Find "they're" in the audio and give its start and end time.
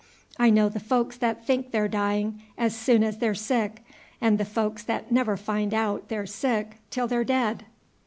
1.69-1.87, 3.19-3.35, 7.07-7.23